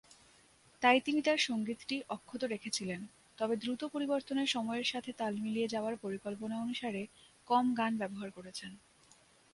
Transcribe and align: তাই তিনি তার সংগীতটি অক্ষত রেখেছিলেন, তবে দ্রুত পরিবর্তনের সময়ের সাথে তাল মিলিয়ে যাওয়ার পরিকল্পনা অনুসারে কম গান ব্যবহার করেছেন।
তাই 0.81 0.97
তিনি 1.01 1.19
তার 1.21 1.39
সংগীতটি 1.39 1.95
অক্ষত 2.09 2.41
রেখেছিলেন, 2.43 3.01
তবে 3.37 3.53
দ্রুত 3.55 3.81
পরিবর্তনের 3.85 4.47
সময়ের 4.47 4.87
সাথে 4.87 5.11
তাল 5.13 5.33
মিলিয়ে 5.35 5.67
যাওয়ার 5.67 5.95
পরিকল্পনা 5.97 6.55
অনুসারে 6.57 7.01
কম 7.47 7.65
গান 7.73 7.91
ব্যবহার 7.97 8.29
করেছেন। 8.31 8.71